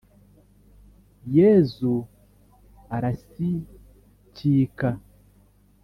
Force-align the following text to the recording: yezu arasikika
yezu 1.35 1.93
arasikika 2.95 4.89